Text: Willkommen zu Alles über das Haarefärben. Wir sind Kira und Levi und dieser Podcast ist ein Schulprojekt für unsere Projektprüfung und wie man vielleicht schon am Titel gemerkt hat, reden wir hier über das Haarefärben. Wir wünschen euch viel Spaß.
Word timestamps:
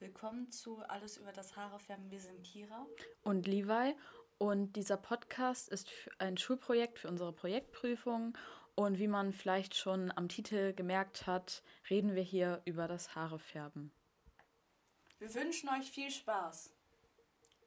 Willkommen 0.00 0.50
zu 0.50 0.78
Alles 0.88 1.18
über 1.18 1.30
das 1.30 1.56
Haarefärben. 1.56 2.10
Wir 2.10 2.20
sind 2.20 2.42
Kira 2.42 2.86
und 3.22 3.46
Levi 3.46 3.94
und 4.38 4.72
dieser 4.72 4.96
Podcast 4.96 5.68
ist 5.68 5.90
ein 6.16 6.38
Schulprojekt 6.38 6.98
für 6.98 7.08
unsere 7.08 7.34
Projektprüfung 7.34 8.34
und 8.74 8.98
wie 8.98 9.08
man 9.08 9.34
vielleicht 9.34 9.74
schon 9.74 10.10
am 10.16 10.30
Titel 10.30 10.72
gemerkt 10.72 11.26
hat, 11.26 11.62
reden 11.90 12.14
wir 12.14 12.22
hier 12.22 12.62
über 12.64 12.88
das 12.88 13.14
Haarefärben. 13.14 13.92
Wir 15.18 15.34
wünschen 15.34 15.68
euch 15.68 15.90
viel 15.90 16.10
Spaß. 16.10 16.72